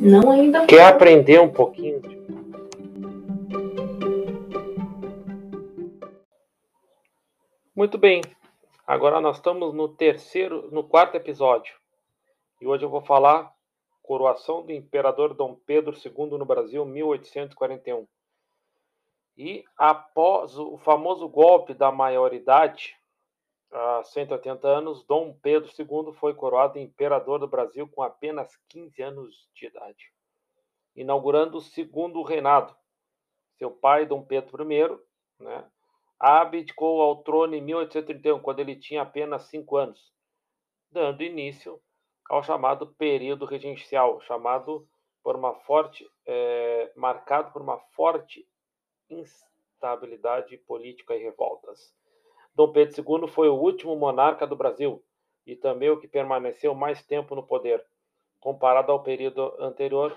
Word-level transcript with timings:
Não 0.00 0.30
ainda. 0.30 0.66
Quer 0.66 0.86
aprender 0.86 1.38
um 1.42 1.52
pouquinho? 1.52 2.00
Muito 7.76 7.98
bem. 7.98 8.22
Agora 8.86 9.20
nós 9.20 9.36
estamos 9.36 9.74
no 9.74 9.88
terceiro, 9.90 10.70
no 10.72 10.82
quarto 10.82 11.16
episódio. 11.16 11.74
E 12.62 12.66
hoje 12.66 12.82
eu 12.82 12.88
vou 12.88 13.02
falar 13.02 13.52
coroação 14.02 14.64
do 14.64 14.72
imperador 14.72 15.34
Dom 15.34 15.54
Pedro 15.66 15.94
II 15.94 16.38
no 16.38 16.46
Brasil, 16.46 16.82
1841. 16.86 18.06
E 19.36 19.64
após 19.76 20.58
o 20.58 20.78
famoso 20.78 21.28
golpe 21.28 21.74
da 21.74 21.92
maioridade, 21.92 22.96
há 23.70 24.02
180 24.02 24.66
anos, 24.66 25.04
Dom 25.04 25.32
Pedro 25.40 25.70
II 25.78 26.12
foi 26.14 26.34
coroado 26.34 26.78
imperador 26.78 27.38
do 27.38 27.48
Brasil 27.48 27.88
com 27.88 28.02
apenas 28.02 28.56
15 28.68 29.02
anos 29.02 29.48
de 29.54 29.66
idade, 29.66 30.12
inaugurando 30.94 31.58
o 31.58 31.62
segundo 31.62 32.22
reinado. 32.22 32.74
Seu 33.58 33.70
pai, 33.70 34.06
Dom 34.06 34.24
Pedro 34.24 34.70
I, 34.70 34.98
né, 35.38 35.70
abdicou 36.18 37.00
ao 37.00 37.22
trono 37.22 37.54
em 37.54 37.60
1831, 37.60 38.40
quando 38.40 38.60
ele 38.60 38.76
tinha 38.76 39.02
apenas 39.02 39.44
5 39.44 39.76
anos, 39.76 40.12
dando 40.90 41.22
início 41.22 41.80
ao 42.28 42.42
chamado 42.42 42.86
período 42.94 43.44
regencial, 43.44 44.20
chamado 44.22 44.88
por 45.22 45.36
uma 45.36 45.54
forte, 45.54 46.08
é, 46.26 46.92
marcado 46.96 47.52
por 47.52 47.60
uma 47.60 47.78
forte 47.94 48.46
instabilidade 49.08 50.56
política 50.58 51.14
e 51.14 51.22
revoltas. 51.22 51.94
Dom 52.54 52.72
Pedro 52.72 53.22
II 53.22 53.28
foi 53.28 53.48
o 53.48 53.54
último 53.54 53.96
monarca 53.96 54.46
do 54.46 54.56
Brasil 54.56 55.02
e 55.46 55.56
também 55.56 55.90
o 55.90 55.98
que 55.98 56.08
permaneceu 56.08 56.74
mais 56.74 57.04
tempo 57.04 57.34
no 57.34 57.46
poder. 57.46 57.84
Comparado 58.38 58.92
ao 58.92 59.02
período 59.02 59.54
anterior, 59.58 60.16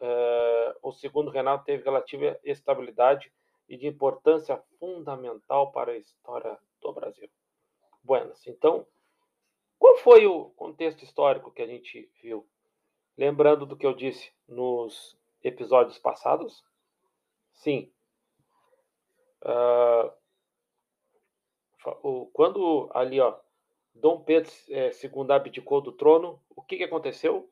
eh, 0.00 0.76
o 0.82 0.92
segundo 0.92 1.30
reinado 1.30 1.64
teve 1.64 1.84
relativa 1.84 2.38
estabilidade 2.44 3.32
e 3.68 3.76
de 3.76 3.86
importância 3.86 4.60
fundamental 4.78 5.70
para 5.72 5.92
a 5.92 5.96
história 5.96 6.58
do 6.80 6.92
Brasil. 6.92 7.30
Buenas. 8.02 8.46
Então, 8.46 8.86
qual 9.78 9.96
foi 9.98 10.26
o 10.26 10.50
contexto 10.50 11.04
histórico 11.04 11.52
que 11.52 11.62
a 11.62 11.66
gente 11.66 12.10
viu? 12.22 12.46
Lembrando 13.16 13.64
do 13.64 13.76
que 13.76 13.86
eu 13.86 13.94
disse 13.94 14.32
nos 14.48 15.16
episódios 15.42 15.98
passados? 15.98 16.64
Sim. 17.52 17.92
Uh, 19.42 19.89
quando 22.32 22.90
ali, 22.92 23.20
ó, 23.20 23.38
Dom 23.94 24.20
Pedro 24.20 24.50
é, 24.68 24.90
II 24.90 25.32
abdicou 25.32 25.80
do 25.80 25.92
trono, 25.92 26.42
o 26.54 26.62
que, 26.62 26.76
que 26.76 26.84
aconteceu? 26.84 27.50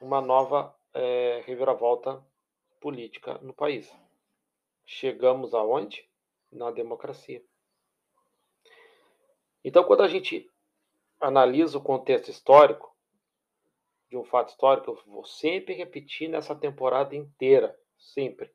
Uma 0.00 0.20
nova 0.20 0.74
é, 0.92 1.42
reviravolta 1.46 2.24
política 2.80 3.38
no 3.38 3.52
país. 3.52 3.90
Chegamos 4.84 5.54
aonde? 5.54 6.08
Na 6.52 6.70
democracia. 6.70 7.42
Então, 9.64 9.82
quando 9.82 10.02
a 10.02 10.08
gente 10.08 10.48
analisa 11.20 11.78
o 11.78 11.82
contexto 11.82 12.30
histórico 12.30 12.94
de 14.10 14.16
um 14.16 14.24
fato 14.24 14.50
histórico, 14.50 14.90
eu 14.90 15.02
vou 15.06 15.24
sempre 15.24 15.74
repetir 15.74 16.28
nessa 16.28 16.54
temporada 16.54 17.16
inteira, 17.16 17.76
sempre. 17.98 18.52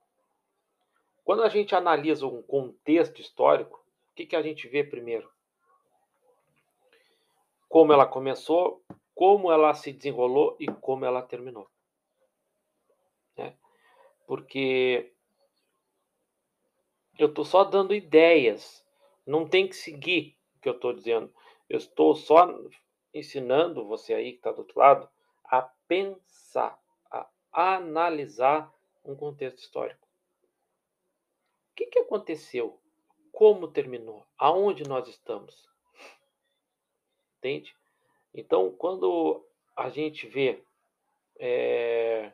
Quando 1.29 1.43
a 1.43 1.49
gente 1.49 1.75
analisa 1.75 2.25
um 2.25 2.41
contexto 2.41 3.21
histórico, 3.21 3.77
o 3.77 4.15
que, 4.15 4.25
que 4.25 4.35
a 4.35 4.41
gente 4.41 4.67
vê 4.67 4.83
primeiro? 4.83 5.31
Como 7.67 7.93
ela 7.93 8.07
começou, 8.07 8.83
como 9.13 9.51
ela 9.51 9.71
se 9.75 9.93
desenrolou 9.93 10.57
e 10.59 10.65
como 10.65 11.05
ela 11.05 11.21
terminou. 11.21 11.69
Né? 13.37 13.55
Porque 14.25 15.13
eu 17.19 17.27
estou 17.27 17.45
só 17.45 17.63
dando 17.63 17.93
ideias, 17.93 18.83
não 19.23 19.47
tem 19.47 19.67
que 19.67 19.75
seguir 19.75 20.35
o 20.55 20.61
que 20.61 20.69
eu 20.69 20.73
estou 20.73 20.93
dizendo. 20.93 21.31
Eu 21.69 21.77
estou 21.77 22.15
só 22.15 22.51
ensinando 23.13 23.85
você 23.85 24.15
aí 24.15 24.31
que 24.31 24.39
está 24.39 24.51
do 24.51 24.61
outro 24.61 24.79
lado 24.79 25.07
a 25.45 25.61
pensar, 25.87 26.81
a 27.11 27.29
analisar 27.53 28.73
um 29.05 29.15
contexto 29.15 29.59
histórico 29.59 30.08
que, 31.79 31.85
que 31.85 31.99
aconteceu? 31.99 32.77
Como 33.31 33.69
terminou? 33.69 34.27
Aonde 34.37 34.83
nós 34.83 35.07
estamos? 35.07 35.69
Entende? 37.37 37.73
Então, 38.33 38.69
quando 38.71 39.45
a 39.77 39.89
gente 39.89 40.27
vê 40.27 40.61
é, 41.39 42.33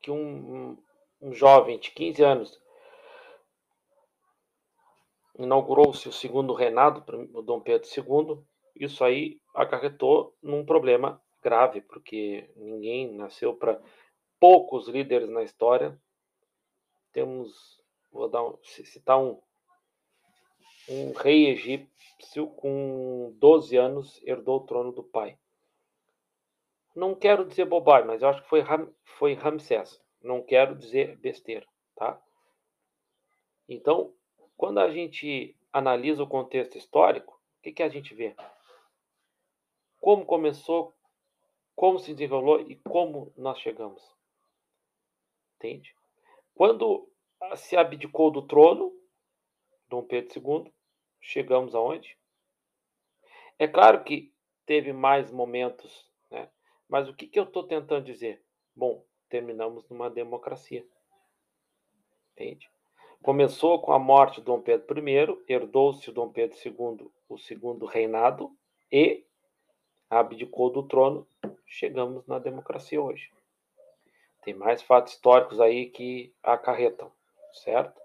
que 0.00 0.10
um, 0.10 0.76
um, 1.22 1.32
jovem 1.32 1.78
de 1.78 1.92
15 1.92 2.24
anos 2.24 2.60
inaugurou-se 5.38 6.08
o 6.08 6.12
segundo 6.12 6.54
reinado, 6.54 7.04
o 7.34 7.40
Dom 7.40 7.60
Pedro 7.60 7.88
II, 7.88 8.44
isso 8.74 9.04
aí 9.04 9.40
acarretou 9.54 10.36
num 10.42 10.66
problema 10.66 11.22
grave, 11.40 11.82
porque 11.82 12.50
ninguém 12.56 13.12
nasceu 13.14 13.54
para 13.54 13.80
poucos 14.40 14.88
líderes 14.88 15.28
na 15.28 15.44
história 15.44 15.96
temos, 17.12 17.82
vou 18.10 18.28
dar 18.28 18.42
citar 18.62 19.18
um, 19.18 19.40
um 20.88 21.12
rei 21.12 21.48
egípcio 21.48 22.48
com 22.48 23.34
12 23.38 23.76
anos 23.76 24.20
herdou 24.24 24.58
o 24.58 24.66
trono 24.66 24.92
do 24.92 25.02
pai. 25.02 25.38
Não 26.94 27.14
quero 27.14 27.44
dizer 27.44 27.64
bobagem, 27.64 28.06
mas 28.06 28.22
eu 28.22 28.28
acho 28.28 28.42
que 28.42 28.48
foi, 28.48 28.60
Ram, 28.60 28.92
foi 29.04 29.34
Ramsés. 29.34 30.02
Não 30.20 30.42
quero 30.42 30.74
dizer 30.74 31.16
besteira, 31.18 31.66
tá? 31.94 32.20
Então, 33.68 34.12
quando 34.56 34.78
a 34.78 34.90
gente 34.90 35.56
analisa 35.72 36.22
o 36.22 36.28
contexto 36.28 36.76
histórico, 36.76 37.40
o 37.58 37.62
que, 37.62 37.72
que 37.72 37.82
a 37.82 37.88
gente 37.88 38.14
vê? 38.14 38.34
Como 40.00 40.24
começou, 40.24 40.94
como 41.76 41.98
se 41.98 42.12
desenrolou 42.14 42.60
e 42.62 42.76
como 42.76 43.32
nós 43.36 43.58
chegamos. 43.58 44.02
Entende? 45.56 45.94
Quando 46.58 47.08
se 47.54 47.76
abdicou 47.76 48.32
do 48.32 48.42
trono, 48.42 48.92
Dom 49.88 50.02
Pedro 50.02 50.64
II, 50.66 50.72
chegamos 51.20 51.72
aonde? 51.72 52.18
É 53.56 53.68
claro 53.68 54.02
que 54.02 54.34
teve 54.66 54.92
mais 54.92 55.30
momentos, 55.30 56.10
né? 56.28 56.50
mas 56.88 57.08
o 57.08 57.14
que, 57.14 57.28
que 57.28 57.38
eu 57.38 57.44
estou 57.44 57.62
tentando 57.62 58.04
dizer? 58.04 58.44
Bom, 58.74 59.06
terminamos 59.28 59.88
numa 59.88 60.10
democracia. 60.10 60.84
Entende? 62.32 62.68
Começou 63.22 63.80
com 63.80 63.92
a 63.92 63.98
morte 64.00 64.40
de 64.40 64.46
Dom 64.46 64.60
Pedro 64.60 65.08
I, 65.08 65.44
herdou-se 65.46 66.10
Dom 66.10 66.28
Pedro 66.32 66.58
II 66.58 67.08
o 67.28 67.38
segundo 67.38 67.86
reinado 67.86 68.50
e 68.90 69.24
abdicou 70.10 70.70
do 70.70 70.82
trono. 70.82 71.24
Chegamos 71.64 72.26
na 72.26 72.40
democracia 72.40 73.00
hoje. 73.00 73.30
Tem 74.48 74.54
mais 74.54 74.80
fatos 74.80 75.12
históricos 75.12 75.60
aí 75.60 75.90
que 75.90 76.34
acarretam, 76.42 77.12
certo? 77.52 78.00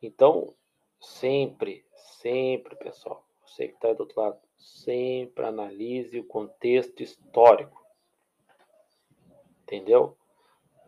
Então, 0.00 0.54
sempre, 1.00 1.84
sempre, 1.96 2.76
pessoal, 2.76 3.26
você 3.44 3.66
que 3.66 3.74
está 3.74 3.92
do 3.92 4.02
outro 4.02 4.20
lado, 4.20 4.38
sempre 4.56 5.44
analise 5.44 6.20
o 6.20 6.24
contexto 6.24 7.02
histórico. 7.02 7.84
Entendeu? 9.62 10.16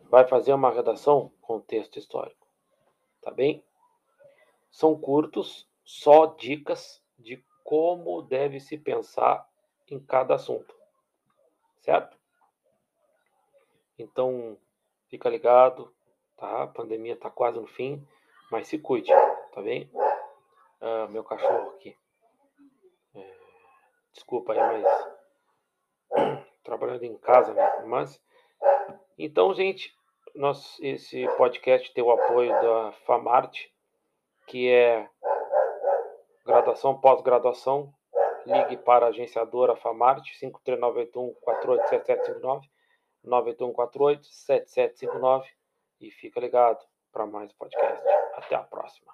Vai 0.03 0.25
fazer 0.25 0.53
uma 0.53 0.71
redação? 0.71 1.29
Contexto 1.41 1.99
histórico. 1.99 2.47
Tá 3.21 3.29
bem? 3.29 3.61
São 4.71 4.97
curtos, 4.97 5.67
só 5.83 6.27
dicas 6.27 7.03
de 7.19 7.43
como 7.61 8.21
deve 8.21 8.61
se 8.61 8.77
pensar 8.77 9.45
em 9.91 9.99
cada 9.99 10.35
assunto. 10.35 10.73
Certo? 11.81 12.22
Então, 13.97 14.57
fica 15.09 15.29
ligado, 15.29 15.93
tá? 16.37 16.63
A 16.63 16.67
pandemia 16.67 17.15
tá 17.15 17.29
quase 17.29 17.59
no 17.59 17.67
fim, 17.67 18.05
mas 18.51 18.67
se 18.67 18.79
cuide, 18.79 19.11
tá 19.53 19.61
bem? 19.61 19.89
Ah, 20.81 21.07
meu 21.09 21.23
cachorro 21.23 21.69
aqui. 21.69 21.95
É, 23.15 23.33
desculpa 24.11 24.53
aí, 24.53 24.59
mas 24.59 26.43
trabalhando 26.63 27.03
em 27.03 27.17
casa, 27.17 27.53
né? 27.53 27.83
Mas 27.85 28.21
então, 29.17 29.53
gente, 29.53 29.95
nós, 30.33 30.79
esse 30.81 31.27
podcast 31.37 31.93
tem 31.93 32.03
o 32.03 32.11
apoio 32.11 32.49
da 32.49 32.91
Famarte, 33.05 33.71
que 34.47 34.69
é 34.69 35.07
graduação, 36.45 36.99
pós-graduação. 36.99 37.93
Ligue 38.45 38.75
para 38.77 39.05
a 39.05 39.09
agenciadora 39.09 39.75
Famarte, 39.75 40.37
53981 40.39 41.33
487759 41.45 42.72
9148 43.23 44.25
7759 44.25 45.49
e 45.99 46.11
fica 46.11 46.39
ligado 46.39 46.83
para 47.11 47.25
mais 47.25 47.51
podcast. 47.53 48.07
Até 48.35 48.55
a 48.55 48.63
próxima. 48.63 49.13